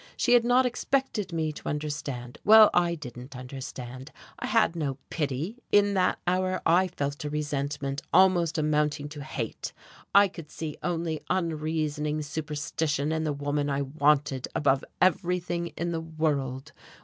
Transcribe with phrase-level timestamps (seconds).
[0.17, 2.39] She had not expected me to understand.
[2.43, 8.01] Well, I didn't understand, I had no pity, in that hour I felt a resentment
[8.11, 9.73] almost amounting to hate;
[10.15, 16.01] I could see only unreasoning superstition in the woman I wanted above everything in the
[16.01, 16.71] world.